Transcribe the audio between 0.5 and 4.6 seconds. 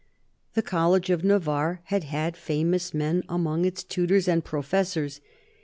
The College of Navarre had had famous men among its tutors and